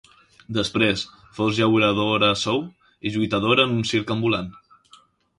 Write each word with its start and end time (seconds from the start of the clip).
Després 0.57 1.01
fou 1.39 1.51
llaurador 1.57 2.25
a 2.27 2.29
sou 2.43 2.63
i 3.09 3.11
lluitador 3.17 3.61
en 3.65 3.75
un 3.81 3.85
circ 3.91 4.15
ambulant. 4.15 4.49